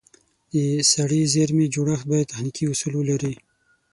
[0.53, 0.55] د
[0.91, 3.33] سړې زېرمه جوړښت باید تخنیکي اصول ولري.